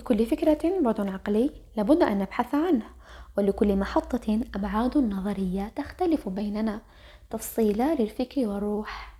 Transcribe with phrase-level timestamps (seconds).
[0.00, 2.84] لكل فكرة بعد عقلي لابد أن نبحث عنه
[3.38, 6.80] ولكل محطة أبعاد نظرية تختلف بيننا.
[7.30, 9.14] تفصيلة للفكر والروح.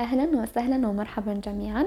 [0.00, 1.82] أهلا وسهلا ومرحبا جميعا.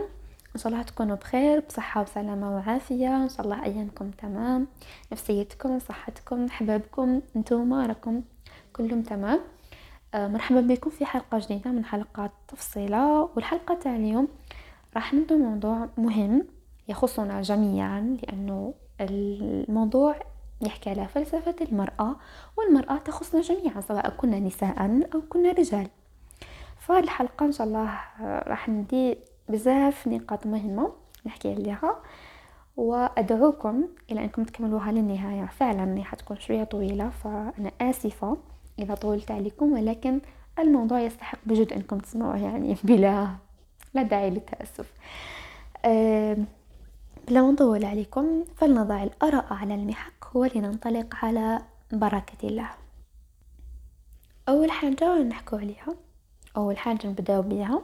[0.56, 3.24] إن شاء الله تكونوا بخير بصحة وسلامة وعافية.
[3.24, 4.68] إن شاء الله أيامكم تمام.
[5.12, 8.22] نفسيتكم صحتكم حبابكم انتوما راكم
[8.74, 9.40] كلهم تمام.
[10.14, 13.30] آه، مرحبا بكم في حلقة جديدة من حلقات تفصيلة.
[13.36, 14.28] والحلقة تاع اليوم
[14.96, 16.57] راح نبدو موضوع مهم.
[16.88, 20.16] يخصنا جميعا لأنه الموضوع
[20.62, 22.16] يحكي على فلسفة المرأة
[22.58, 25.88] والمرأة تخصنا جميعا سواء كنا نساء أو كنا رجال.
[26.80, 29.18] فالحلقة إن شاء الله راح ندي
[29.50, 30.92] بزاف نقاط مهمة
[31.26, 31.96] نحكي عليها
[32.78, 35.46] وأدعوكم إلى أنكم تكملوها للنهاية.
[35.46, 38.38] فعلا راح تكون شوية طويلة فأنا آسفة
[38.80, 40.22] إذا طولت عليكم ولكن
[40.60, 43.28] الموضوع يستحق بجد أنكم تسمعوه يعني بلا
[43.94, 44.94] لا داعي للتأسف.
[45.86, 46.38] أه
[47.28, 52.70] بلا ما نطول عليكم فلنضع الآراء على المحك ولننطلق على بركة الله.
[54.50, 55.96] أول حاجة نحكو عليها
[56.58, 57.82] أول حاجة نبدأو بها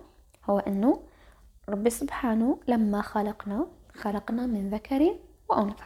[0.49, 1.03] هو أنه
[1.69, 5.15] ربي سبحانه لما خلقنا خلقنا من ذكر
[5.49, 5.85] وأنثى.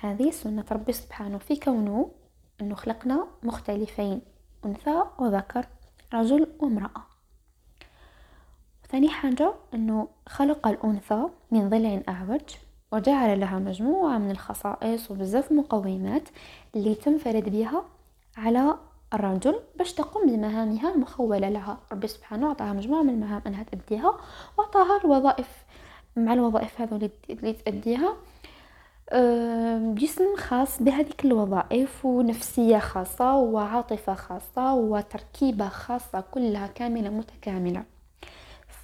[0.00, 2.10] هذه سنة ربي سبحانه في كونه
[2.60, 4.20] أنه خلقنا مختلفين
[4.64, 5.66] أنثى وذكر
[6.14, 7.11] رجل وامرأة.
[8.92, 12.40] ثاني حاجة أنه خلق الأنثى من ضلع أعوج
[12.92, 16.28] وجعل لها مجموعة من الخصائص وبزاف مقومات
[16.74, 17.84] اللي تنفرد بها
[18.36, 18.78] على
[19.14, 21.78] الرجل باش تقوم بمهامها المخولة لها.
[21.92, 24.14] ربي سبحانه أعطاها مجموعة من المهام أنها تأديها
[24.58, 25.64] وأعطاها الوظائف
[26.16, 28.16] مع الوظائف هذو اللي تأديها
[29.94, 37.91] جسم خاص بهذيك الوظائف ونفسية خاصة وعاطفة خاصة وتركيبة خاصة كلها كاملة متكاملة.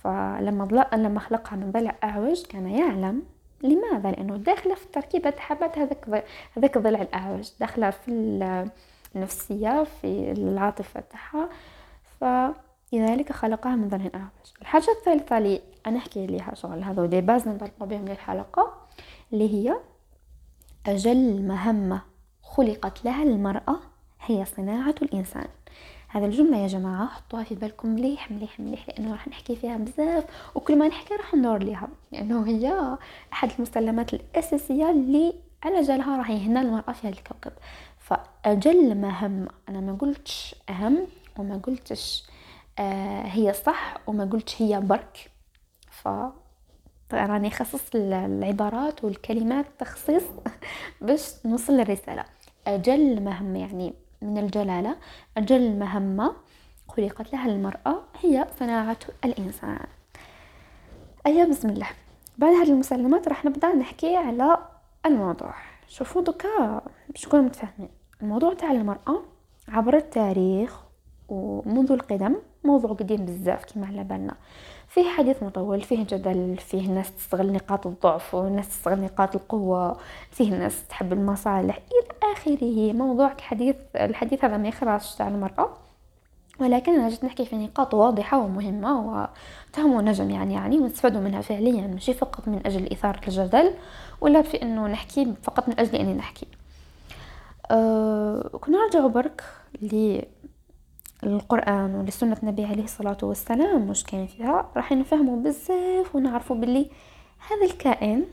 [0.03, 3.23] فلما لما خلقها من ضلع أعوج كان يعلم
[3.63, 6.25] لماذا؟ لأنه داخلة في التركيبة تحبت هذاك
[6.57, 8.11] هذاك الضلع الأعوج داخلة في
[9.15, 11.49] النفسية في العاطفة تاعها.
[12.21, 17.49] فلذلك خلقها من ضلع أعوج الحاجة الثالثة اللي أنا أحكي ليها شغل هذا دي باز
[17.49, 18.75] ننطلقوا بهم للحلقة
[19.33, 19.77] اللي هي
[20.87, 22.03] أجل مهمة
[22.43, 23.77] خلقت لها المرأة
[24.21, 25.47] هي صناعة الإنسان.
[26.09, 30.25] هذا الجملة يا جماعة حطوها في بالكم مليح مليح مليح لأنه راح نحكي فيها بزاف
[30.55, 32.97] وكل ما نحكي راح ندور ليها لأنه هي
[33.33, 37.53] أحد المسلمات الأساسية اللي على جالها راح يهنا المرأة في هذا الكوكب.
[37.99, 41.07] فأجل مهمة أنا ما قلتش أهم
[41.39, 42.25] وما قلتش
[42.79, 45.31] آه هي صح وما قلتش هي برك.
[45.91, 46.09] ف
[47.13, 50.23] راني خصص العبارات والكلمات تخصيص
[51.01, 52.25] باش نوصل للرسالة.
[52.67, 54.97] أجل مهمة يعني من الجلالة.
[55.37, 56.33] أجل مهمة
[56.89, 59.87] خلقت لها المرأة هي صناعة الإنسان.
[61.27, 61.89] أيا بسم الله.
[62.39, 64.59] بعد هذه المسلمات راح نبدأ نحكي على
[65.07, 65.55] الموضوع.
[65.89, 67.91] شوفوا دوكا باش نكونوا متفاهمين.
[68.23, 69.23] الموضوع تاع المرأة
[69.69, 70.81] عبر التاريخ
[71.29, 74.35] ومنذ القدم موضوع قديم بزاف كما على بالنا.
[74.99, 79.97] فيه حديث مطول فيه جدل فيه ناس تستغل نقاط الضعف وناس تستغل نقاط القوة
[80.31, 81.77] فيه ناس تحب المصالح.
[81.77, 85.71] إلى آخره موضوع الحديث الحديث هذا ما يخرجش تاع المرأة
[86.61, 89.29] ولكن أنا جيت نحكي في نقاط واضحة ومهمة
[89.71, 93.75] وتهم نجم يعني يعني ونستفادوا منها فعليا ماشي فقط من أجل إثارة الجدل
[94.21, 96.47] ولا في أنه نحكي فقط من أجل أني نحكي.
[97.71, 99.45] أه كنا نرجع برك
[101.23, 106.91] للقرآن ولسنة النبي عليه الصلاة والسلام مش كاين فيها؟ راح نفهموا بزاف ونعرفوا باللي
[107.51, 108.25] هذا الكائن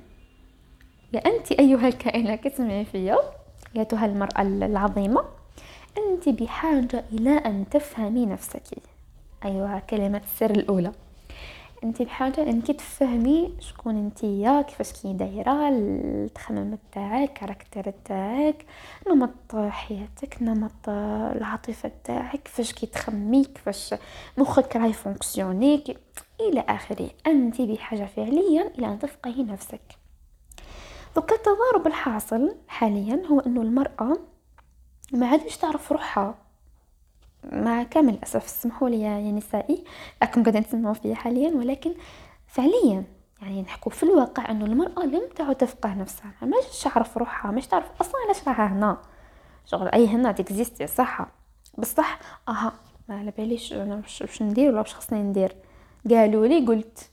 [1.13, 3.17] يا أنت أيها الكائن كتسمعي فيا
[3.77, 5.25] أيتها المرأة العظيمة
[5.97, 8.61] أنت بحاجة إلى أن تفهمي نفسك.
[9.45, 10.91] أيها كلمة السر الأولى.
[11.85, 18.65] انت بحاجه انك تفهمي شكون انتيا كيفاش كي دايرة التخمم تاعك كاركتر تاعك
[19.09, 23.95] نمط حياتك نمط العاطفة تاعك كيفاش كي تخمي كيفاش
[24.37, 25.83] مخك راهي fr: fonctionner
[26.41, 27.09] إلى آخره.
[27.27, 29.81] انت بحاجة فعليا إلى أن تفقهي نفسك.
[31.15, 34.17] donc التضارب الحاصل حاليا هو إنه المرأة
[35.13, 36.35] ما عادش تعرف روحها.
[37.51, 39.83] مع كامل الأسف اسمحوا لي يا نسائي.
[40.21, 41.93] راكم قاعدين تسمعوا فيا حاليا ولكن
[42.47, 43.03] فعليا
[43.41, 46.33] يعني نحكوا في الواقع أنه المرأة لم تعد تفقه نفسها.
[46.41, 48.97] ماش تعرف روحها ماش تعرف أصلا علاش راها هنا.
[49.65, 51.27] شغل أي هنا تكزيستي صح
[51.77, 52.73] بصح آها
[53.09, 55.55] ما على باليش أنا واش ندير ولا واش خصني ندير.
[56.09, 57.09] قالوا لي قلت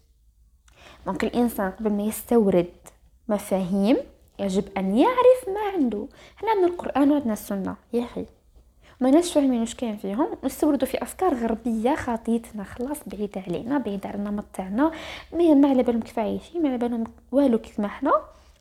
[1.06, 2.75] دونك الإنسان قبل ما يستورد
[3.29, 3.96] مفاهيم
[4.38, 6.08] يجب أن يعرف ما عنده.
[6.43, 8.26] هنا عندنا القرآن وعندنا السنة يا أخي.
[9.02, 14.06] ما ناس فاهمين واش كاين فيهم؟ نستوردوا في أفكار غربية خاطيتنا خلاص بعيد علينا بعيد
[14.06, 14.90] على النمط تاعنا
[15.32, 18.12] ما على بالهم كيف عايشين ما على بالهم والو كيف ما حنا.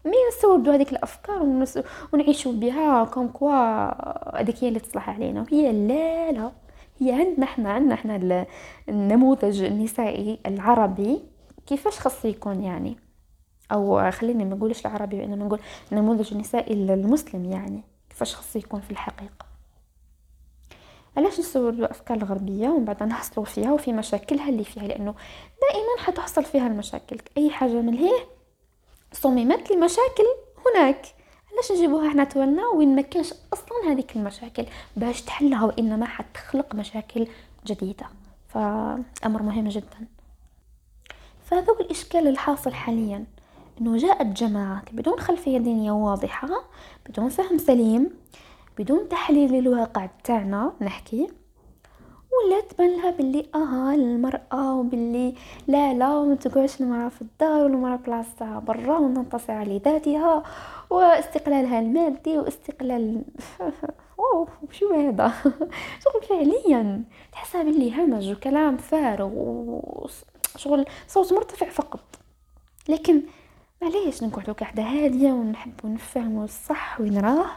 [0.05, 1.65] mais نسودو هذيك الأفكار
[2.13, 5.41] ونعيشوا بها comme quoi هذيك هي اللي تصلح علينا.
[5.41, 6.51] وهي لا لا.
[6.99, 8.45] هي عندنا إحنا عندنا إحنا
[8.89, 11.21] النموذج النسائي العربي.
[11.67, 12.97] كيفاش خاص يكون يعني؟
[13.71, 15.59] أو خليني ما نقولش العربي وانما نقول
[15.91, 17.83] النموذج النسائي المسلم يعني.
[18.09, 19.50] كيفاش خاص يكون في الحقيقة؟
[21.17, 25.15] علاش نسولوا الأفكار الغربية ومن بعد نحصلوا فيها وفي مشاكلها اللي فيها؟ لأنه
[25.61, 27.17] دائما حتحصل فيها المشاكل.
[27.37, 28.11] أي حاجة من هي؟
[29.13, 30.25] صممت المشاكل
[30.65, 31.05] هناك.
[31.53, 34.65] علاش نجيبوها إحنا تولنا وين ما كانش أصلا هذيك المشاكل؟
[34.97, 37.27] باش تحلها وإنما حتخلق مشاكل
[37.65, 38.05] جديدة.
[38.49, 40.07] فأمر مهم جدا.
[41.45, 43.25] فهذا هو الإشكال الحاصل حاليا.
[43.81, 46.49] إنه جاءت جماعة بدون خلفية دينية واضحة
[47.09, 48.09] بدون فهم سليم
[48.77, 51.27] بدون تحليل للواقع تاعنا نحكي
[52.31, 55.35] ولا تبان لها باللي أها المرأة وباللي
[55.67, 60.43] لا لا وما تقعدش المرأة في الدار والمرأة بلاصتها برا وتنتصر على ذاتها
[60.89, 63.23] واستقلالها المادي واستقلال
[64.17, 65.33] واو شو هذا؟
[66.03, 67.03] شغل فعليا.
[67.31, 72.03] تحسها باللي همج وكلام فارغ وشغل صوت مرتفع فقط.
[72.89, 73.21] لكن
[73.81, 77.51] معليش نقعدو قاعدة هادية ونحب نفهمو الصح وين راه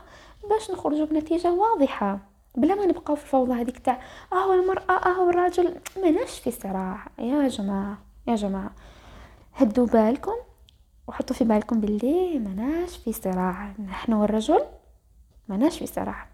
[0.51, 2.19] باش نخرجوا بنتيجة واضحة
[2.57, 4.01] بلا ما نبقاو في الفوضى هذيك تاع
[4.33, 7.07] اهو المراه اهو الرجل ماناش في صراع.
[7.19, 7.99] يا جماعة
[8.29, 8.71] يا جماعة
[9.55, 10.33] هدوا بالكم
[11.09, 13.73] وحطوا في بالكم باللي ماناش في صراع.
[13.89, 14.61] نحن والرجل
[15.49, 16.27] ماناش في صراع.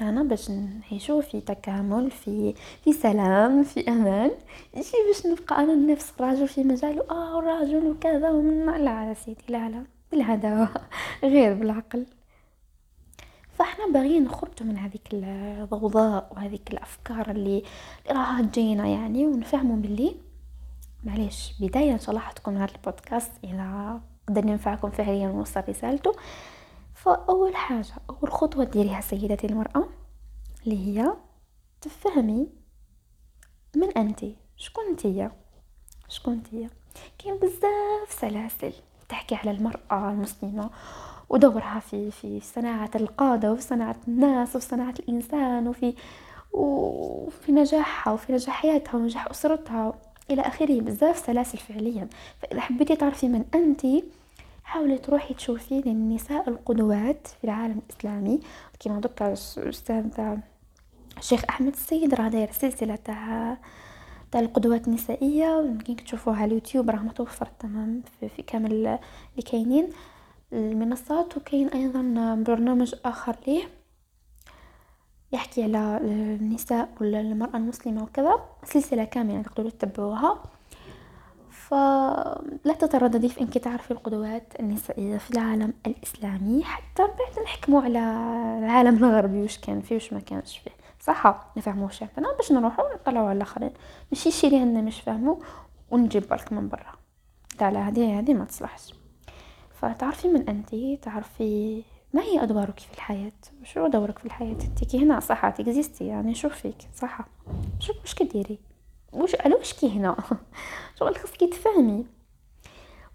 [0.00, 2.54] أنا باش نعيشو في تكامل في
[2.84, 4.30] في سلام في أمان.
[4.76, 9.68] ماشي باش نبقى أنا نفس الراجل في مجاله؟ آه الراجل وكذا ومن لا سيدي لا
[9.68, 9.84] لا.
[10.12, 10.68] بالهداوه
[11.24, 12.06] غير بالعقل.
[13.52, 17.62] فاحنا باغيين نخرج من هذيك الضوضاء وهذيك الأفكار اللي
[18.10, 20.16] راها تجينا يعني ونفهموا باللي
[21.04, 26.14] معليش بداية إن شاء الله حتكون هذا البودكاست اذا قدر ينفعكم فعليا ونوصل رسالته.
[26.94, 29.88] فأول حاجة أول خطوة ديريها سيدتي المرأة
[30.64, 31.12] اللي هي
[31.80, 32.48] تفهمي
[33.76, 35.32] من انتي شكون انتيا
[36.08, 36.70] شكون انتيا
[37.18, 38.72] كاين بزاف سلاسل
[39.08, 40.70] تحكي على المرأة المسلمة.
[41.32, 45.94] ودورها في في صناعة القادة وفي صناعة الناس وفي صناعة الإنسان وفي
[46.52, 49.94] وفي نجاحها وفي نجاح حياتها ونجاح أسرتها
[50.30, 50.80] إلى آخره.
[50.80, 52.08] بزاف سلاسل فعليا.
[52.42, 53.86] فإذا حبيتي تعرفي من أنت
[54.64, 58.40] حاولي تروحي تشوفي للنساء القدوات في العالم الإسلامي.
[58.80, 59.26] كما ذكر
[59.56, 60.36] الأستاذ
[61.18, 63.56] الشيخ أحمد السيد راه داير سلسلة تاع
[64.32, 65.60] تاع القدوات النسائية.
[65.60, 68.98] يمكن تشوفوها على اليوتيوب راه متوفر تمام في, في كامل اللي
[69.50, 69.88] كاينين.
[70.52, 72.02] المنصات وكاين أيضا
[72.34, 73.64] برنامج آخر ليه
[75.32, 80.42] يحكي على النساء والمرأة المسلمة وكذا سلسلة كاملة تقدروا تتبعوها
[81.50, 87.98] فلا تترددي في انك تعرفي القدوات النسائية في العالم الإسلامي حتى بعد نحكموا على
[88.64, 90.70] العالم الغربي وش كان فيه وش ما كانش فيه.
[91.00, 93.70] صح نفهموا عندنا باش نروحوا نطلعوا على الآخرين.
[94.12, 95.42] ماشي شي اللي عندنا مش فاهمو
[95.90, 96.92] ونجيب بالك من برا.
[97.60, 98.94] لا هذه هذه ما تصلحش.
[99.82, 101.82] فتعرفي من أنتي تعرفي
[102.12, 103.32] ما هي أدوارك في الحياة؟
[103.64, 107.20] شو دورك في الحياة؟ انتي هنا صح تكزيستي يعني شو فيك؟ صح
[107.80, 108.58] شو واش كديري؟
[109.12, 110.16] واش علاش كي هنا؟
[110.98, 112.06] شغل خاصك تفهمي.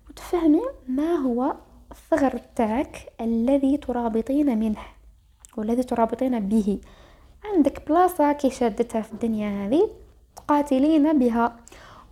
[0.09, 1.55] وتفهمي ما هو
[1.91, 4.81] الثغر تاعك الذي ترابطين منه
[5.57, 6.79] والذي ترابطين به.
[7.45, 9.89] عندك بلاصة كي شادتها في الدنيا هذه
[10.35, 11.59] تقاتلين بها.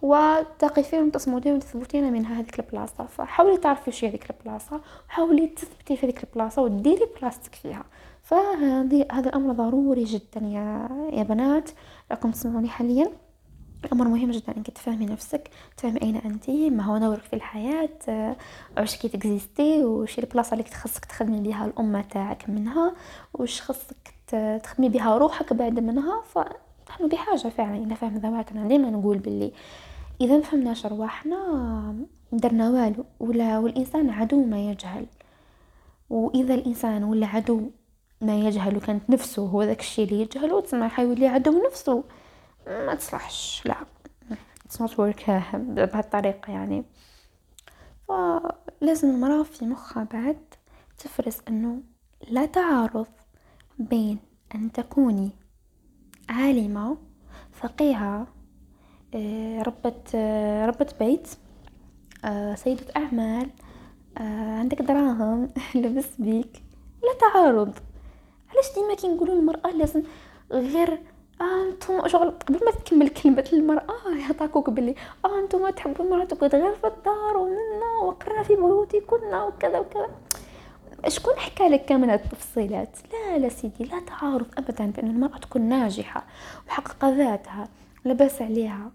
[0.02, 6.24] وتقفين وتصمدين وتثبتين من هذيك البلاصه فحاولي تعرفي وش هذيك البلاصه وحاولي تثبتي في هذيك
[6.24, 7.86] البلاصه وديري بلاصتك فيها.
[8.24, 11.70] فهذه هذا الأمر ضروري جدا يا يا بنات
[12.12, 13.12] راكم تسمعوني حاليا.
[13.94, 17.90] أمر مهم جدا إنك تفهمي نفسك تفهمي أين انت ما هو دورك في الحياة
[18.78, 22.96] واش كي تكزيستي وش البلاصة اللي خصك تخدمي بها الأمة تاعك منها
[23.34, 24.16] وش خصك
[24.64, 26.24] تخدمي بها روحك بعد منها.
[26.96, 28.68] فنحن بحاجة فعلا إلى فهم ذواتنا.
[28.68, 29.52] ديما نقول باللي
[30.22, 35.06] إذا فهمناش رواحنا درنا والو ولا والإنسان عدو ما يجهل.
[36.10, 37.70] وإذا الإنسان ولا عدو
[38.22, 42.04] ما يجهل وكانت نفسه هو ذاك الشيء اللي يجهله تسمى حيولي عدو نفسه.
[42.68, 43.75] ما تصلحش لا.
[44.68, 46.84] It's not work بهالطريقة يعني.
[48.08, 50.38] فلازم المرأة في مخها بعد
[50.98, 51.82] تفرز إنه
[52.30, 53.08] لا تعارض
[53.80, 54.20] بين
[54.56, 55.32] أن تكوني
[56.29, 56.98] عالمة
[57.53, 58.27] فقيهة
[59.15, 61.27] آه، ربة آه، ربة بيت
[62.25, 63.50] آه، سيدة أعمال
[64.60, 66.63] عندك دراهم لبس بيك
[67.03, 67.74] لا تعارض.
[68.53, 70.03] علاش ديما كي نقولوا المرأة لازم
[70.51, 71.00] غير
[71.41, 76.88] أنتم شغل قبل ما تكمل كلمة المرأة يعطاكوك بلي آه أنتم تحبوا مراتكم غير في
[76.88, 80.10] الدار ومنا وقرنا في بيوتكن وكذا وكذا.
[81.07, 86.25] شكون حكى لك كامل التفصيلات؟ لا لا سيدي لا تعارض ابدا بأن المرأة تكون ناجحة
[86.67, 87.67] محققه ذاتها
[88.05, 88.91] لاباس عليها.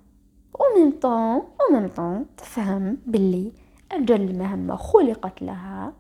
[0.55, 3.53] ومن طون ومن طون تفهم باللي
[3.93, 5.93] أجل مهمة خلقت لها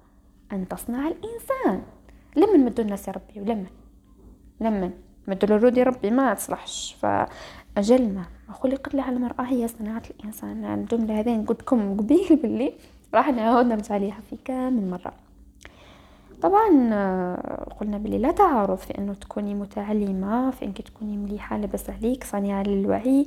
[0.52, 1.82] أن تصنع الإنسان.
[2.36, 3.66] لمن مدو الناس ربي؟ ولمن؟
[4.60, 4.90] لمن؟
[5.28, 6.96] مدو الرود ربي ما تصلحش.
[7.00, 10.64] فأجل ما خلقت لها المرأة هي صناعة الإنسان.
[10.64, 12.72] الجمله هذه قلت لكم قبيل باللي
[13.14, 15.29] راح نعاود نرجع ليها في كامل مرة.
[16.42, 21.90] طبعا آه، قلنا بلي لا تعارض في انه تكوني متعلمة في انك تكوني مليحة لبس
[21.90, 23.26] عليك صانعة للوعي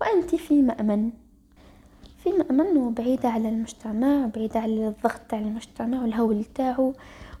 [0.00, 1.10] وانت في مأمن.
[2.24, 6.92] في مأمن وبعيدة على المجتمع وبعيدة على الضغط تاع المجتمع والهول تاعو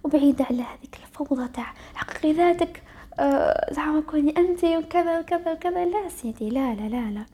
[0.04, 2.82] وبعيدة على هذيك الفوضى تاع حققي ذاتك.
[3.20, 5.84] أه زعما كوني انت وكذا وكذا وكذا.
[5.84, 7.24] لا سيدي لا لا لا لا.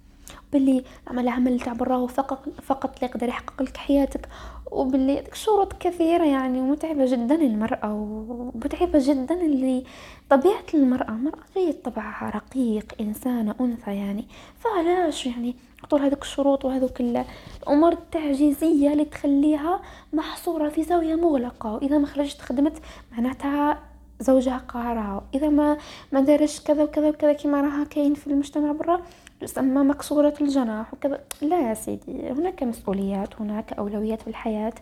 [0.53, 4.29] باللي عمل عمل تاع براه فقط فقط اللي يقدر يحقق لك حياتك.
[4.77, 9.85] وباللي شروط كثيرة يعني ومتعبة جدا للمرأة ومتعبة جدا اللي
[10.31, 11.09] طبيعة المرأة.
[11.09, 14.25] المرأة هي طبعها رقيق إنسانة أنثى يعني.
[14.59, 15.55] فعلاش يعني
[15.91, 19.81] طول هذوك الشروط وهذوك الأمور التعجيزية اللي تخليها
[20.13, 21.75] محصورة في زاوية مغلقة.
[21.75, 22.79] وإذا ما خرجت خدمت
[23.13, 23.79] معناتها
[24.21, 25.25] زوجها قهرها.
[25.35, 25.79] إذا ما
[26.13, 29.03] ما دارش كذا وكذا وكذا كما راها كاين في المجتمع برا
[29.41, 31.25] تسمى مكسورة الجناح وكذا.
[31.43, 34.73] لا يا سيدي هناك مسؤوليات هناك أولويات في الحياة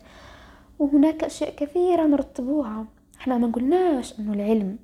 [0.79, 2.87] وهناك أشياء كثيرة نرتبوها.
[3.21, 4.79] إحنا ما قلناش إنه العلم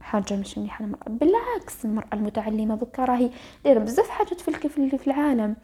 [0.00, 0.84] حاجة مش منيحة.
[0.84, 3.30] للمرأة بالعكس المرأة المتعلمة بكا راهي
[3.64, 5.56] دايرة بزاف حاجات في في العالم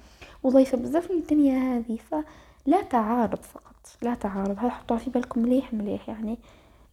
[0.43, 4.59] وضيفة بزاف للدنيا هذه فلا تعارض فقط لا تعارض.
[4.59, 6.39] هذا حطوها في بالكم مليح مليح يعني.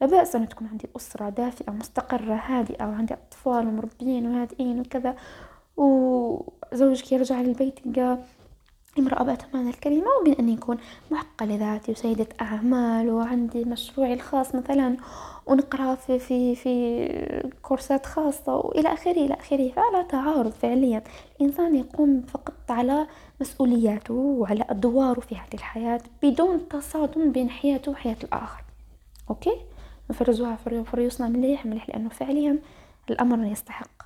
[0.02, 5.16] لا بأس أن تكون عندي أسرة دافئة مستقرة هادئة وعندي أطفال ومربيين وهادئين وكذا.
[5.78, 8.18] وزوجك يرجع للبيت يلقى
[9.00, 10.78] امرأة بأتمان الكلمة وبين أن يكون
[11.12, 14.98] محقة لذاتي وسيدة أعمال وعندي مشروعي الخاص مثلا
[15.46, 19.72] ونقرأ في في في كورسات خاصة وإلى آخره إلى آخره.
[19.72, 21.04] فلا تعارض فعليا.
[21.42, 23.08] الإنسان يقوم فقط على
[23.42, 28.64] مسؤولياته وعلى أدواره في هذه الحياة بدون تصادم بين حياته وحياة الآخر.
[29.30, 29.56] أوكي؟
[30.10, 30.56] نفرزوها
[30.92, 32.60] فريوسنا مليح مليح لأنه فعليا
[33.10, 33.97] الأمر يستحق.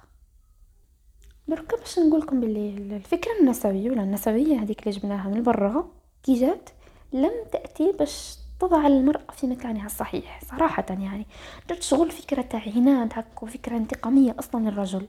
[1.51, 5.88] دركا باش نقولكم باللي الفكرة النسوية ولا النسوية هذيك اللي جبناها من برا
[6.24, 6.70] كي جات
[7.13, 11.25] لم تأتي باش تضع المرأة في مكانها الصحيح صراحة يعني.
[11.70, 15.08] درت شغل فكرة تاع عناد هكا وفكرة انتقامية أصلا للرجل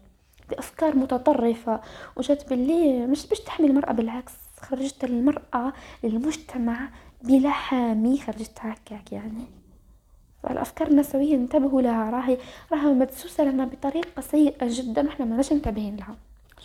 [0.51, 1.81] بأفكار متطرفة
[2.17, 5.73] وجات باللي مش باش تحمي المرأة بالعكس خرجت المرأة
[6.05, 6.89] للمجتمع
[7.23, 9.45] بلا حامي خرجتها هكاك يعني.
[10.43, 12.39] فالأفكار النسوية انتبهوا لها راهي
[12.73, 16.17] راها مدسوسة لنا بطريقة سيئة جدا وإحنا ما منتبهين لها.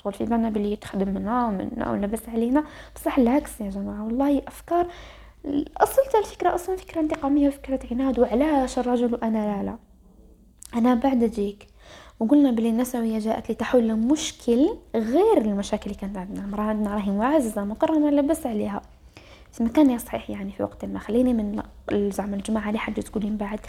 [0.07, 2.63] شغل في بالنا بلي تخدم منا ومنا ولبس علينا.
[2.95, 4.87] بصح العكس يا جماعة والله أفكار
[5.77, 9.77] أصل الفكرة أصلا فكرة انتقامية وفكرة عناد وعلاش الرجل وأنا لا لا.
[10.75, 11.67] أنا بعد جيك
[12.19, 16.47] وقلنا بلي النسوية جاءت لتحل مشكل غير المشاكل اللي كانت عندنا.
[16.47, 18.81] مرة عندنا راهي معززة مكرمة لبس عليها.
[19.51, 20.99] في مكانها صحيح يعني في وقت ما.
[20.99, 21.61] خليني من
[22.11, 23.59] زعما الجماعة اللي حد تقولين بعد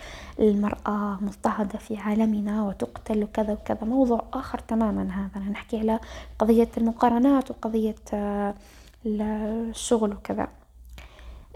[0.40, 5.42] المرأة مضطهدة في عالمنا وتقتل وكذا وكذا؟ موضوع آخر تماما هذا.
[5.42, 6.00] أنا نحكي على
[6.38, 8.54] قضية المقارنات وقضية آه،
[9.06, 10.48] الشغل وكذا.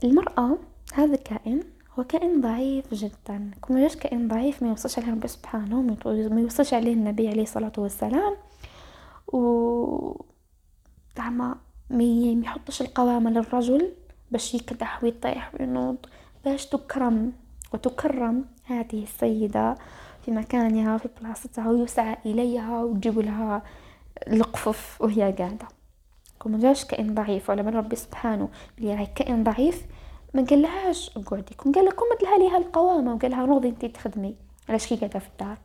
[0.04, 0.58] المرأة
[0.94, 1.62] هذا كائن
[1.98, 3.50] هو كائن ضعيف جدا.
[3.68, 7.72] كما جاش كائن ضعيف ما يوصلش عليه ربي سبحانه ما يوصلش عليه النبي عليه الصلاة
[7.78, 8.36] والسلام.
[9.32, 10.22] و
[11.16, 11.56] زعما
[11.90, 12.04] ما
[12.44, 13.92] يحطش القوامة للرجل.
[14.32, 15.96] باش يكدح ويطيح وينوض
[16.44, 17.32] باش تكرم
[17.74, 19.74] وتكرم هذه السيدة
[20.24, 23.62] في مكانها في بلاصتها ويسعى إليها وتجيب لها
[24.28, 25.68] القفف وهي قاعدة.
[26.38, 28.48] كون جاش كائن ضعيف ولا من ربي سبحانه
[28.78, 29.82] اللي راهي كائن ضعيف
[30.34, 34.36] ما قالهاش اقعدي كون قال لكم مدلها ليها القوامة وقال لها نوضي انتي تخدمي.
[34.68, 35.58] علاش كي قاعدة في الدار؟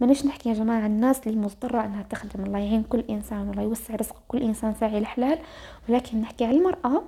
[0.00, 3.94] مانيش نحكي يا جماعة الناس اللي مضطرة إنها تخدم الله يعين كل إنسان والله يوسع
[3.94, 5.38] رزق كل إنسان ساعي الحلال
[5.88, 7.02] ولكن نحكي على المرأة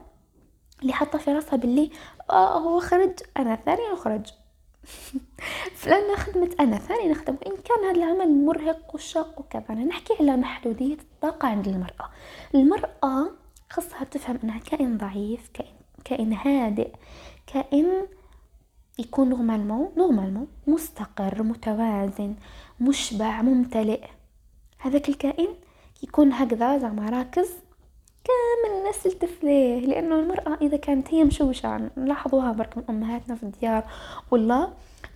[0.82, 1.90] اللي حاطة في راسها باللي
[2.30, 4.26] آه هو خرج أنا ثاني نخرج
[5.78, 10.36] فلأن خدمت أنا ثاني نخدم وان كان هذا العمل مرهق وشاق وكذا أنا نحكي على
[10.36, 12.10] محدودية الطاقة عند المرأة.
[12.54, 13.30] المرأة
[13.70, 16.90] خصها تفهم أنها كائن ضعيف كائن كائن هادئ
[17.46, 18.06] كائن
[18.98, 22.34] يكون normalement normalement مستقر متوازن
[22.80, 24.04] مشبع ممتلئ.
[24.78, 25.48] هذاك الكائن
[26.02, 27.50] يكون هكذا زعما راكز.
[28.66, 33.42] دائما الناس تلتف ليه لأنه المرأة إذا كانت هي مشوشة نلاحظوها برك من أمهاتنا في
[33.42, 33.84] الديار.
[34.30, 34.68] والله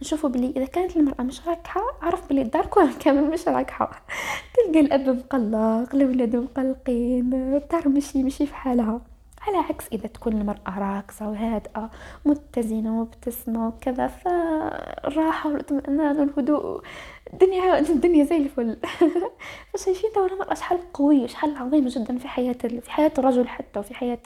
[0.03, 2.67] نشوفوا بلي إذا كانت المرأة مش راكحة عرف بلي الدار
[3.01, 4.03] كامل مش راكحة.
[4.55, 9.01] تلقى الأب مقلق الأولاد مقلقين الدار مشي مشي في حالها.
[9.41, 11.91] على عكس إذا تكون المرأة راقصة وهادئة
[12.25, 16.83] متزنة ومبتسمة وكذا فالراحة والاطمئنان والهدوء
[17.33, 18.77] الدنيا الدنيا زي الفل.
[19.75, 23.95] فشايفين دور المرأة شحال قوية شحال عظيمة جدا في حياة في حياة الرجل حتى وفي
[23.95, 24.19] حياة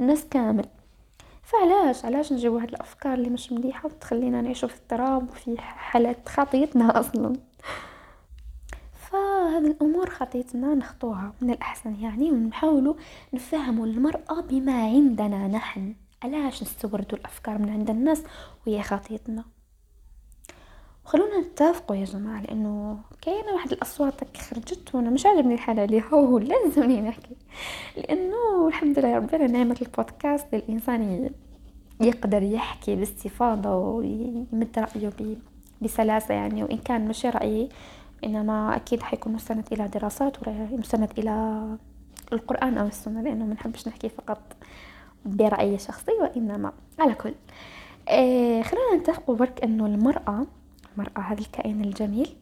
[0.00, 0.66] الناس كامل.
[1.44, 7.00] فعلاش؟ علاش نجيبو هاد الأفكار اللي مش مليحة وتخلينا نعيشو في اضطراب وفي حالات خطيتنا
[7.00, 7.32] أصلا؟
[9.14, 12.94] فهذه الأمور خطيتنا نخطوها من الأحسن يعني ونحاولوا
[13.34, 15.94] نفهموا المرأة بما عندنا نحن.
[16.22, 18.22] علاش نستوردوا الأفكار من عند الناس
[18.66, 19.44] وهي خطيتنا؟
[21.04, 26.38] وخلونا نتفقوا يا جماعة لأنه كاينة واحد الأصوات خرجت وأنا مش عاجبني الحال عليها وهو
[26.38, 27.36] نحكي.
[27.96, 31.30] لأنه الحمد لله ربنا نعمة البودكاست للانسان
[32.00, 35.36] يقدر يحكي باستفاضة ويمد رأيه
[35.82, 37.68] بسلاسة يعني وإن كان مش رأيي
[38.24, 41.64] إنما أكيد حيكون مستند إلى دراسات ومستند إلى
[42.32, 44.40] القرآن أو السنة لأنه ما نحبش نحكي فقط
[45.24, 47.34] برايي الشخصي وإنما على كل.
[48.08, 50.46] آه خلينا نتفق برك إنه المرأة
[50.92, 52.36] المرأة هذا الكائن الجميل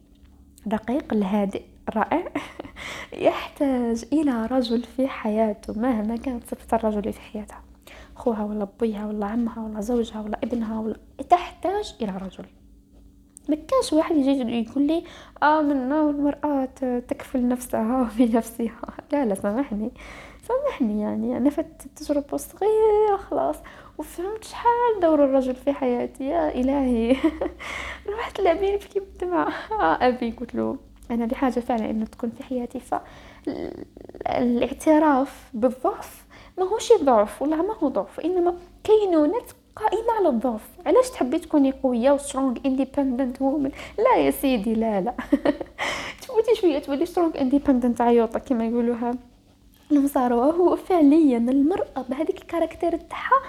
[0.73, 1.63] رقيق الهادئ
[1.95, 2.27] رائع
[3.13, 7.61] يحتاج إلى رجل في حياته مهما كانت صفة الرجل في حياتها
[8.17, 10.95] أخوها ولا أبوها ولا عمها ولا زوجها ولا ابنها ولا
[11.29, 12.45] تحتاج إلى رجل.
[13.49, 15.03] ما كانش واحد يجي يقول لي
[15.43, 16.65] آمنا والمرأة
[17.07, 18.79] تكفل نفسها بنفسها
[19.11, 19.91] لا لا سامحني
[20.47, 21.37] سامحني يعني.
[21.37, 23.55] أنا فت تجربة صغيرة خلاص
[23.97, 26.23] وفهمت شحال دور الرجل في حياتي.
[26.23, 27.15] يا إلهي
[28.19, 30.77] رحت لأبي نبكي بالدمع آه أبي قلت له
[31.11, 32.79] أنا بحاجة فعلا إنه تكون في حياتي.
[34.25, 36.25] فالاعتراف بالضعف
[36.57, 39.41] ما هو شي ضعف والله ما هو ضعف إنما كينونة
[39.75, 40.69] قائمة على الضعف.
[40.85, 45.13] علاش تحبي تكوني قوية و strong independent woman لا يا سيدي لا لا.
[46.21, 49.11] تفوتي شوية تولي strong independent عيوطة كما يقولوها.
[49.91, 53.41] المصاروة هو فعليا المرأة بهذيك ال caractère تاعها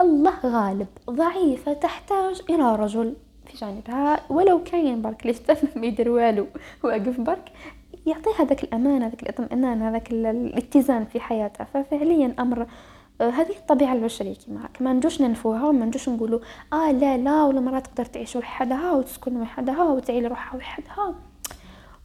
[0.00, 0.86] الله غالب.
[1.10, 3.14] ضعيفة تحتاج إلى رجل
[3.46, 4.20] في جانبها.
[4.30, 5.36] ولو كاين برك ليش
[5.76, 6.46] ما يدير والو.
[6.84, 7.52] واقف برك
[8.06, 11.64] يعطيها هذاك الأمان هذاك الاطمئنان هذاك الاتزان في حياتها.
[11.64, 12.66] ففعليا آه،
[13.28, 16.40] هذه الطبيعة البشرية كما ما نجوش ننفوها وما نجوش نقولوا
[16.72, 21.14] آه لا لا والمراه تقدر تعيش وحدها وتسكن وحدها وتعيل روحها وحدها.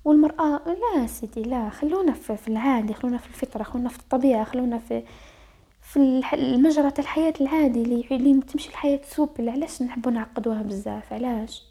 [0.05, 5.03] والمرأة لا سيدي لا خلونا في العادي خلونا في الفطرة خلونا في الطبيعة خلونا في
[5.81, 11.63] في المجرى الحياة العادي اللي اللي تمشي الحياة سوبل علاش نحبو نعقدوها بزاف؟ علاش؟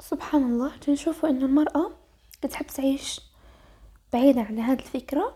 [0.00, 1.90] سبحان الله تنشوفوا إن المرأة
[2.50, 3.20] تحب تعيش
[4.12, 5.34] بعيدة على هذه الفكرة.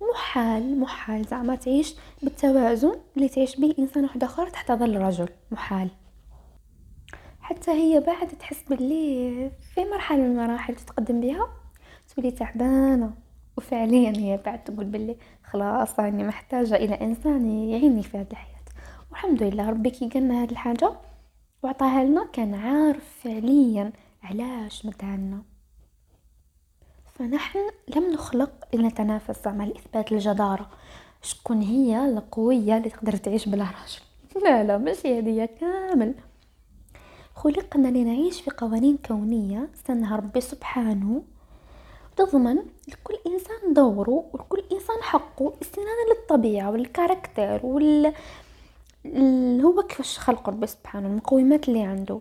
[0.00, 1.24] محال محال.
[1.24, 5.28] زعما تعيش بالتوازن اللي تعيش به إنسان واحد آخر تحت ظل رجل.
[5.50, 5.90] محال.
[7.40, 11.48] حتى هي بعد تحس باللي في مرحلة من المراحل تتقدم بها
[12.14, 13.14] تولي تعبانة.
[13.58, 18.56] وفعليا هي بعد تقول باللي خلاص راني محتاجة إلى إنسان يعيني في هذه الحياة.
[19.10, 20.92] والحمد لله ربي كي قالنا هذه الحاجة
[21.62, 25.42] وعطاها لنا كان عارف فعليا علاش مدعنا
[27.18, 27.58] فنحن
[27.96, 30.70] لم نخلق لنتنافس زعما لإثبات الجدارة.
[31.22, 34.00] شكون هي القوية اللي تقدر تعيش بلا راجل
[34.44, 36.14] لا لا ماشي هذه كامل.
[37.34, 41.22] خلقنا لنعيش في قوانين كونية سنها ربي سبحانه.
[42.16, 42.56] تضمن
[42.88, 48.12] لكل إنسان دوره ولكل إنسان حقه استنادا للطبيعة والكاركتر وال
[49.62, 52.20] هو كيفاش خلق ربي سبحانه المقومات اللي عنده.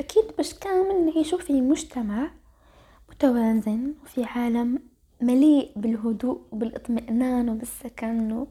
[0.00, 2.30] أكيد باش كامل نعيشو في مجتمع
[3.14, 4.78] متوازن وفي عالم
[5.20, 8.46] مليء بالهدوء وبالاطمئنان وبالسكن.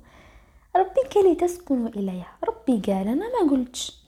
[0.76, 2.38] ربي قال تسكنوا إليها.
[2.44, 4.04] ربي قال أنا ما قلتش.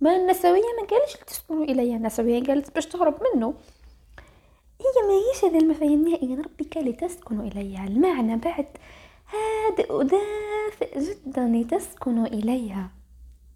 [0.00, 1.96] ما النسوية ما قالش تسكنوا إليها.
[1.96, 3.54] النسوية قالت باش تهرب منه.
[4.80, 6.36] هي ما هيش هذا المفاهيم نهائيا.
[6.36, 7.86] ربي قال تسكنوا إليها.
[7.86, 8.66] المعنى بعد
[9.30, 12.90] هادئ ودافئ جدا لتسكنوا إليها.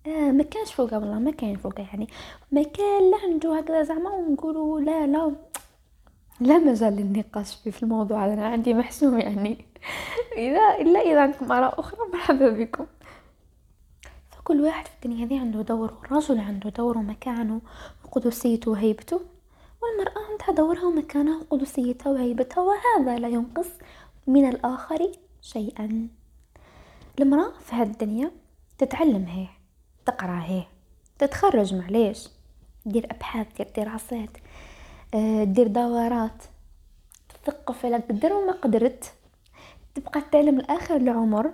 [0.06, 2.08] آه ما كانش فوقها والله ما كان فوقها يعني.
[2.52, 5.36] ما كان لا نجو هكذا زعما ونقولوا لا لا.
[6.40, 9.64] لا مجال للنقاش في الموضوع أنا عندي محسوم يعني.
[10.36, 12.86] إذا إلا إذا عندكم آراء أخرى مرحبا بكم.
[14.30, 17.60] فكل واحد في الدنيا هذه عنده دوره الرجل عنده دوره ومكانه
[18.04, 19.20] وقدسيته وهيبته
[19.82, 23.68] والمرأة عندها دورها ومكانها وقدسيتها وهيبتها وهذا لا ينقص
[24.26, 26.08] من الآخر شيئا.
[27.20, 28.30] المرأة في هذه الدنيا
[28.78, 29.46] تتعلم هي
[30.06, 30.62] تقرأ هي
[31.18, 32.28] تتخرج معليش
[32.86, 34.30] دير أبحاث دير دراسات
[35.44, 36.42] دير دورات.
[37.44, 39.12] تثقف على قدر وما قدرت.
[39.94, 41.50] تبقى تتعلم لآخر العمر.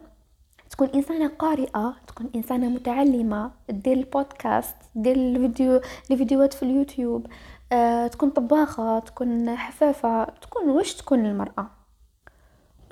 [0.70, 1.96] تكون إنسانة قارئة.
[2.06, 3.50] تكون إنسانة متعلمة.
[3.68, 7.26] دير البودكاست دير الفيديو الفيديوهات في اليوتيوب.
[7.72, 8.98] آه، تكون طباخة.
[8.98, 10.24] تكون حفافة.
[10.24, 11.70] تكون وش تكون المرأة.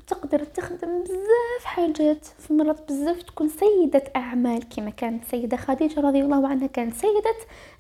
[0.06, 2.24] تقدر تخدم بزاف حاجات.
[2.26, 4.68] في مرات بزاف تكون سيدة أعمال.
[4.68, 7.36] كما كانت سيدة خديجة رضي الله عنها كانت سيدة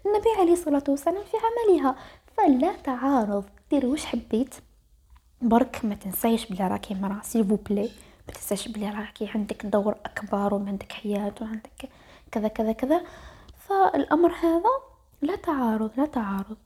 [0.06, 1.96] النبي عليه الصلاة والسلام في عملها.
[2.36, 3.44] فلا تعارض.
[3.70, 4.54] دير وش حبيت.
[5.42, 7.90] برك ما تنسيش بلي راكي مرا سيفو بلي
[8.28, 11.88] ما تنساش بلي راكي عندك دور أكبر وعندك حياة وعندك
[12.32, 13.00] كذا كذا كذا.
[13.58, 14.70] فالأمر هذا
[15.22, 16.56] لا تعارض لا تعارض.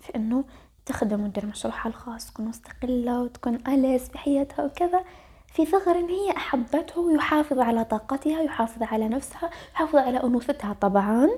[0.00, 0.44] في إنه
[0.86, 5.04] تخدم ودير مشروعها الخاص تكون مستقلة وتكون أليس في حياتها وكذا.
[5.52, 11.28] في ثغر هي أحبته ويحافظ على طاقتها يحافظ على نفسها يحافظ على أنوثتها طبعا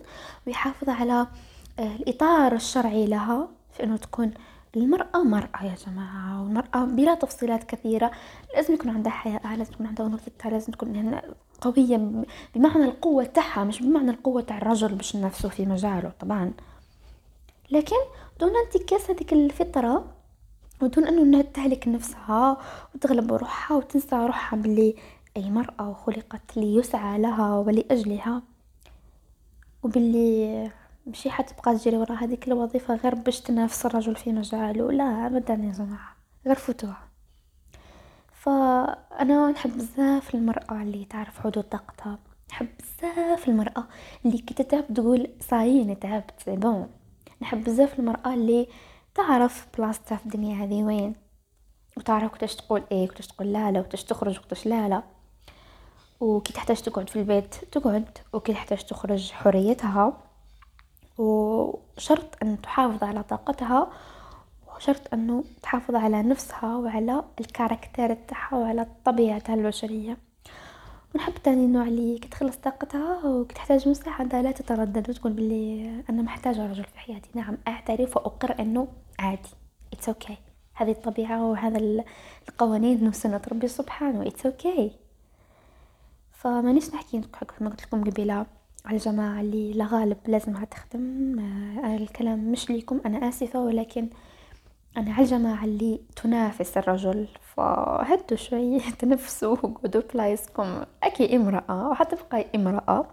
[0.46, 1.26] ويحافظ على
[1.78, 4.34] الإطار الشرعي لها في أنه تكون
[4.76, 8.10] المرأة مرأة يا جماعة والمرأة بلا تفصيلات كثيرة.
[8.54, 11.20] لازم يكون عندها حياة لازم تكون عندها أنوثتها لازم تكون
[11.60, 16.52] قوية بمعنى القوة تاعها مش بمعنى القوة تاع الرجل باش نفسه في مجاله طبعا.
[17.70, 17.96] لكن
[18.40, 20.04] دون انتكاس هذيك الفطرة
[20.82, 22.56] ودون إنه إنها تهلك نفسها
[22.94, 24.96] وتغلب روحها وتنسى روحها باللي
[25.36, 28.42] أي مرأة خلقت ليسعى لها ولأجلها
[29.82, 30.70] وباللي
[31.06, 35.72] مشي حتبقى تجري ورا هذيك الوظيفة غير باش تنافس الرجل في مجاله لا أبدا يا
[35.72, 37.08] جماعة غير فوتوها.
[38.32, 42.18] فأنا نحب بزاف المرأة اللي تعرف حدود طاقتها.
[42.50, 43.84] نحب بزاف المرأة
[44.24, 46.48] اللي كي تتعب تقول صايين تعبت.
[46.50, 46.88] بون
[47.42, 48.68] نحب بزاف المرأة اللي
[49.14, 51.14] تعرف بلاصتها في الدنيا هذه وين.
[51.96, 55.02] وتعرف كتاش تقول إيه كتاش تقول لا لا وكتاش تخرج وكتاش لا لا.
[56.20, 60.23] وكي تحتاج تقعد في البيت تقعد وكي تحتاج تخرج حريتها.
[61.18, 63.90] وشرط أن تحافظ على طاقتها
[64.76, 70.16] وشرط أنه تحافظ على نفسها وعلى الكاركتير تاعها وعلى طبيعتها البشرية.
[71.14, 76.84] ونحب تاني النوع اللي كتخلص طاقتها وكتحتاج مساعدة لا تتردد وتقول بلي أنا محتاجة رجل
[76.84, 77.30] في حياتي.
[77.34, 79.48] نعم أعترف وأقر أنه عادي.
[79.96, 80.34] It's okay.
[80.74, 82.04] هذه الطبيعة وهذا
[82.48, 84.30] القوانين وسنة ربي سبحانه.
[84.30, 84.90] It's okay.
[86.32, 87.20] فمانيش نحكي
[87.58, 88.46] كما قلت لكم قبيلة.
[88.84, 91.38] على الجماعة اللي لا غالب لازمها تخدم.
[91.84, 94.08] آه الكلام مش ليكم أنا آسفة ولكن
[94.96, 100.84] أنا على الجماعة اللي تنافس الرجل فهدوا شوي تنفسوا وقعدوا بلايصكم.
[101.02, 103.06] أكي امرأة وحتبقى امرأة.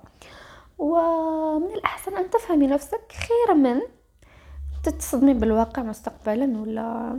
[0.78, 3.82] ومن الأحسن أن تفهمي نفسك خير من
[4.84, 7.18] تتصدمي بالواقع مستقبلا ولا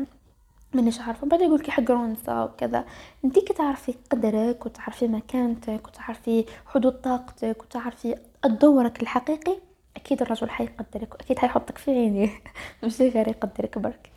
[0.75, 1.27] مانيش عارفة.
[1.27, 2.85] بعدين يقولك يحقرون النساء وكذا.
[3.25, 9.59] أنتي كتعرفي قدرك وتعرفي مكانتك وتعرفي حدود طاقتك وتعرفي دورك الحقيقي
[9.97, 12.31] أكيد الرجل حيقدرك واكيد حيحطك في عينيه
[12.85, 14.13] مش غير يقدرك برك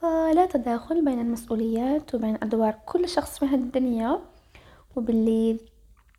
[0.00, 4.20] فلا تداخل بين المسؤوليات وبين أدوار كل شخص في هذه الدنيا.
[4.96, 5.60] وباللي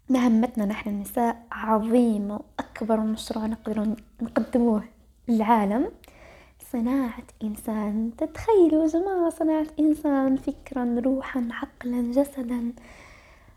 [0.10, 4.84] مهمتنا نحن النساء عظيمة وأكبر مشروع نقدر نقدموه
[5.28, 5.91] للعالم.
[6.72, 12.74] صناعة إنسان تتخيلوا يا جماعة صناعة إنسان فكرا روحا عقلا جسدا.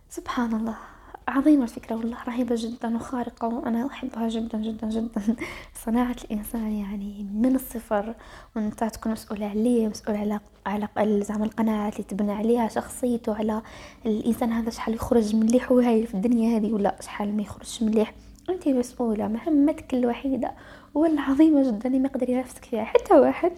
[0.08, 0.91] سبحان الله.
[1.28, 5.36] عظيمة الفكرة والله رهيبة جدا وخارقة وأنا أحبها جدا جدا جدا.
[5.84, 8.14] صناعة الإنسان يعني من الصفر
[8.56, 10.88] وأنت تكون مسؤول عليه مسؤول على على
[11.22, 13.62] زعما القناعات اللي تبنى عليها شخصيته على
[14.06, 18.14] الإنسان هذا شحال يخرج مليح وهاي في الدنيا هذه ولا شحال ما يخرجش مليح.
[18.48, 20.52] أنت مسؤولة مهمتك الوحيدة
[20.94, 23.52] والعظيمة جدا ما يقدر ينافسك فيها حتى واحد.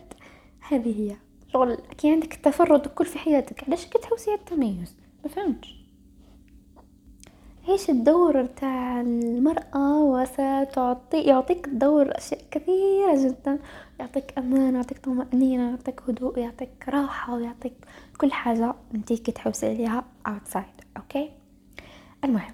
[0.68, 1.16] هذه هي.
[1.52, 5.83] شغل كي عندك التفرد الكل في حياتك علاش كتحوسي على التميز؟ ما فهمتش.
[7.68, 13.58] عيش الدور تاع المرأة وستعطي يعطيك الدور أشياء كثيرة جدا.
[14.00, 17.72] يعطيك أمان يعطيك طمأنينة يعطيك هدوء يعطيك راحة ويعطيك
[18.18, 21.30] كل حاجة انتي كتحوسي عليها outside أوكي؟
[22.24, 22.52] المهم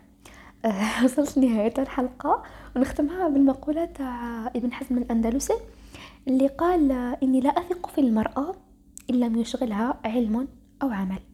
[1.05, 2.43] وصلت لنهاية الحلقة
[2.77, 5.55] ونختمها بالمقولة تاع ابن حزم الأندلسي
[6.29, 6.93] اللي قال
[7.23, 8.55] إني لا أثق في المرأة
[9.11, 10.49] إن لم يشغلها علم
[10.83, 11.30] أو عمل.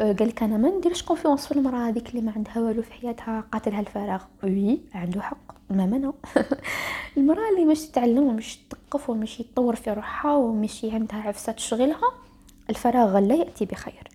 [0.00, 3.44] قال لك أنا ما نديرش confiance في المرأة هذيك اللي ما عندها والو في حياتها
[3.52, 4.22] قاتلها الفراغ.
[4.44, 4.80] oui.
[4.94, 6.12] عنده حق ما منع.
[7.16, 12.10] المرأة اللي مش تتعلم ومش تثقف ومش تطور في روحها ومش عندها عفسة تشغلها
[12.70, 14.08] الفراغ لا يأتي بخير.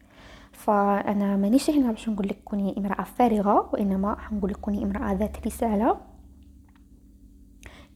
[0.52, 5.48] فأنا مانيش هنا باش نقول لك كوني امرأة فارغة وإنما حنقول لك كوني امرأة ذات
[5.48, 5.98] رسالة.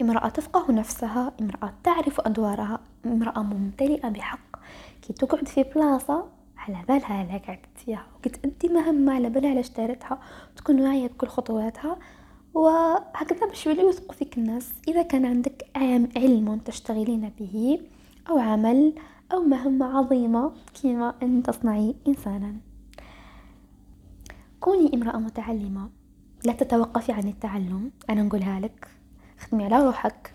[0.02, 4.40] امرأة تفقه نفسها امرأة تعرف أدوارها امرأة ممتلئة بحق.
[5.02, 6.26] كي تقعد في بلاصة
[6.68, 10.20] على بالها على قعدت فيها وكتأدي مهمة على بالها علاش دارتها
[10.56, 12.00] تكون واعية بكل خطواتها.
[12.54, 14.74] وهكذا باش يوليو يثقوا فيك الناس.
[14.88, 15.66] إذا كان عندك
[16.16, 17.80] علم تشتغلين به
[18.30, 18.94] أو عمل
[19.32, 22.56] أو مهمة عظيمة كما أن تصنعي انسانا.
[24.60, 25.90] كوني امرأة متعلمة.
[26.46, 27.92] لا تتوقفي عن التعلم.
[28.10, 28.88] أنا نقولها لك.
[29.40, 30.34] خدمي على روحك.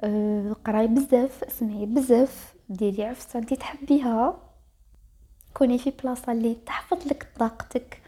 [0.00, 4.45] أه قراي بزاف اسمعي بزاف ديري عفسة أنتي تحبيها.
[5.56, 8.02] كوني في بلاصة اللي تحفظ لك طاقتك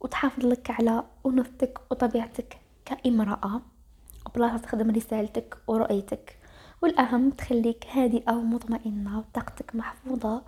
[0.00, 3.60] وتحافظ لك على أنوثتك وطبيعتك كامرأة
[4.26, 6.38] وبلاصة تخدم رسالتك ورؤيتك.
[6.82, 10.42] والأهم تخليك هادئة ومطمئنة وطاقتك محفوظة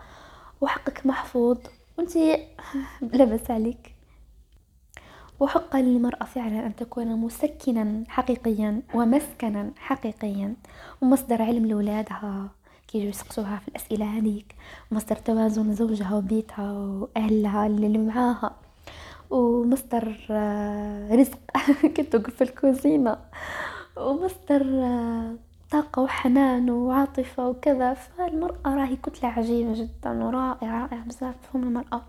[0.60, 1.58] وحقك محفوظ
[1.98, 2.46] وانتي
[3.12, 3.94] لاباس عليك.
[5.40, 10.56] وحق للمرأة فعلا أن تكون مسكنا حقيقيا ومسكنا حقيقيا
[11.02, 12.48] ومصدر علم لولادها.
[12.94, 14.54] كي يجوا يسقسوها في الأسئلة هذيك.
[14.90, 18.56] مصدر توازن زوجها وبيتها وأهلها اللي معاها.
[19.30, 21.38] ومصدر آه، رزق.
[21.96, 23.16] كنت في الكوزينة.
[23.96, 25.34] ومصدر آه،
[25.70, 27.94] طاقة وحنان وعاطفة وكذا.
[27.94, 32.02] فالمرأة راهي كتلة عجيبة جدا ورائعة رائعة بزاف فهم المرأة.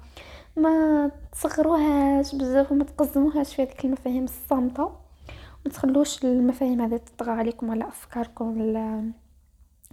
[0.58, 4.92] ما تصغروهاش بزاف وما تقزموهاش في هذيك المفاهيم الصامتة.
[5.66, 8.62] ما تخلوش المفاهيم هذه تطغى عليكم على أفكاركم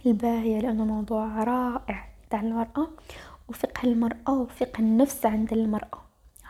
[0.05, 2.09] الباهية لأنه موضوع رائع.
[2.29, 2.87] تاع المرأة
[3.49, 6.01] وفقه المرأة وفقه النفس عند المرأة.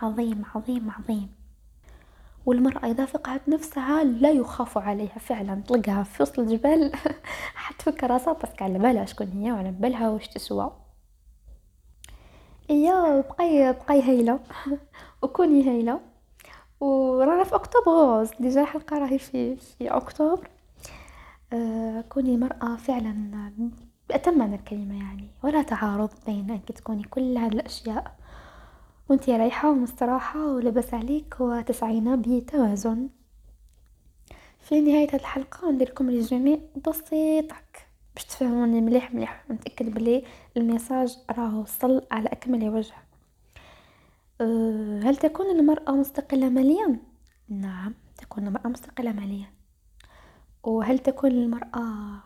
[0.02, 1.30] عظيم عظيم عظيم.
[2.46, 5.62] والمرأة إذا فقهت نفسها لا يخاف عليها فعلا.
[5.68, 6.92] تلقاها في وسط الجبال
[7.56, 10.72] حتفك راسها بس على بالها شكون هي وعلى بالها واش تسوى.
[12.70, 14.40] إيا بقاي بقاي هايلة.
[15.24, 16.00] وكوني هايلة.
[16.80, 18.28] ورانا في أكتوبر.
[18.40, 20.48] ديجا الحلقة راهي في في أكتوبر.
[20.48, 20.63] آه
[22.10, 23.52] كوني مرأة فعلا
[24.10, 28.16] بأتم معنى الكلمة يعني ولا تعارض بين أنك تكوني كل هذه الأشياء.
[29.10, 33.10] وانتي رايحة ومستراحة ولاباس عليك وتسعين بتوازن.
[34.60, 37.46] في نهاية هذه الحلقة ندير لكم résumé بسيط
[38.16, 40.24] باش تفهموني مليح مليح نتاكد بلي
[40.58, 42.94] ال message راه وصل على أكمل وجه.
[44.42, 47.00] أه هل تكون المرأة مستقلة ماليا؟
[47.50, 49.63] نعم تكون المرأة مستقلة ماليا.
[50.64, 51.84] وهل تكون المرأة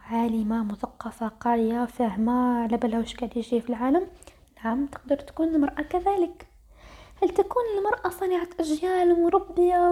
[0.10, 4.08] عالمة مثقفة قارية فاهمة على بالها واش قاعد يجي في العالم؟
[4.64, 6.48] نعم تقدر تكون المرأة كذلك.
[7.24, 9.92] هل تكون المرأة صانعة أجيال مربية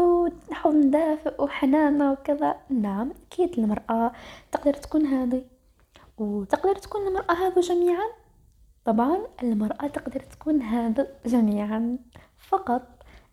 [0.52, 4.12] وحضن دافئ وحنانة وكذا؟ نعم أكيد المرأة
[4.52, 5.44] تقدر تكون هذه.
[6.18, 8.06] وتقدر تكون المرأة هذا جميعا؟
[8.86, 11.98] طبعا المرأة تقدر تكون هذا جميعا.
[12.38, 12.82] فقط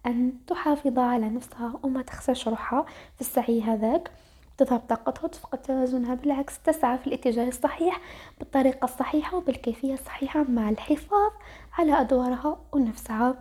[0.06, 4.10] أن تحافظ على نفسها وما تخسرش روحها في السعي هذاك.
[4.58, 8.00] تذهب طاقتها وتفقد توازنها بالعكس تسعى في الاتجاه الصحيح
[8.38, 11.32] بالطريقة الصحيحة وبالكيفية الصحيحة مع الحفاظ
[11.78, 13.34] على أدوارها ونفسها.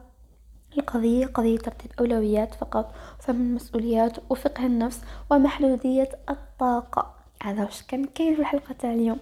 [0.77, 7.13] القضية قضية ترتيب أولويات فقط وفهم المسؤوليات وفقه النفس ومحدودية الطاقة.
[7.43, 9.19] هذا واش كان كاين في الحلقة تاع اليوم.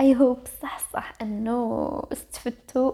[0.00, 2.92] أي هوب صح صح إنه استفدتوا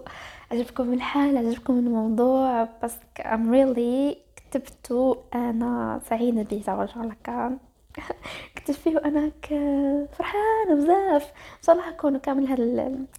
[0.52, 6.62] عجبكم الحال عجبكم الموضوع بس I'm really كتبتو أنا سعيدة به
[6.96, 7.58] الله كان.
[8.54, 9.32] كتبت فيه وأنا
[10.12, 11.24] فرحانة بزاف.
[11.32, 12.61] إن شاء الله يكونوا كامل هاد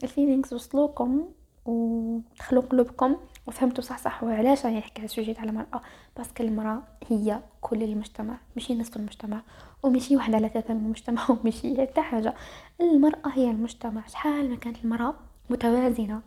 [0.03, 1.29] ال feelings وصلوكم
[1.65, 3.15] ودخلوا قلوبكم
[3.47, 5.81] وفهمتوا صح صح وعلاش راني نحكي على ال sujet على المرأة
[6.17, 9.41] parce que المرأة هي كل المجتمع ماشي نصف المجتمع
[9.83, 12.33] وماشي واحدة على ثلاثة من المجتمع وماشي حتى حاجة.
[12.81, 15.15] المرأة هي المجتمع شحال ما كانت المرأة
[15.49, 16.21] متوازنة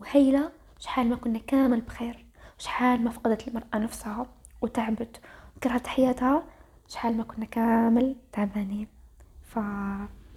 [0.00, 2.24] وهيلة شحال ما كنا كامل بخير
[2.58, 4.26] شحال ما فقدت المرأة نفسها
[4.62, 5.20] وتعبت
[5.56, 6.42] وكرهت حياتها
[6.90, 8.86] شحال ما كنا كامل تعبانين
[9.42, 9.58] ف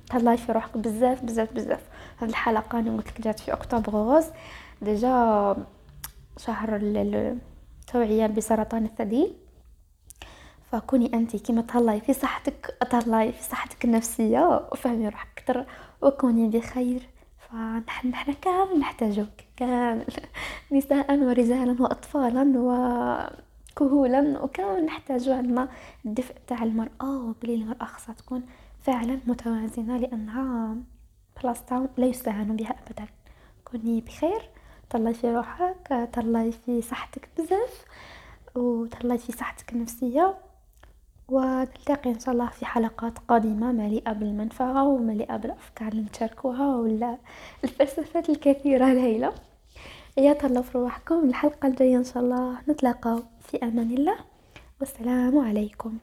[0.10, 1.82] تهلاي في روحك بزاف بزاف بزاف.
[2.18, 4.26] هذه الحلقة أنا قلت لك جات في أكتوبر غوز.
[4.82, 5.56] ديجا
[6.38, 9.34] شهر التوعية بسرطان الثدي.
[10.72, 15.66] فكوني أنت كيما تهلاي في صحتك تهلاي في صحتك النفسية وفهمي روحك أكثر
[16.02, 17.10] وكوني بخير.
[17.50, 20.06] فنحن نحن كامل نحتاجوك كامل.
[20.72, 22.44] نساء ورجالا وأطفالا
[23.78, 25.70] وكهولا وكامل نحتاجو عندنا
[26.06, 28.44] الدفء تاع المرأة وبلي المرأة خاصها تكون
[28.82, 30.76] فعلا متوازنة لأنها
[31.44, 33.06] بلاصتها لا يستهان بها ابدا.
[33.66, 34.50] كوني بخير
[34.90, 37.86] تهلاي في روحك تهلاي في صحتك بزاف
[38.56, 40.36] وتهلاي في صحتك النفسية
[41.28, 47.18] ونلتقي إن شاء الله في حلقات قادمة مليئة بالمنفعة ومليئة بالأفكار اللي نشاركوها ولا
[47.64, 49.34] الفلسفات الكثيرة الهائلة
[50.18, 53.20] يا تهلاو في روحكم الحلقة الجاية إن شاء الله نتلاقاو.
[53.44, 54.18] في أمان الله
[54.80, 55.98] والسلام عليكم.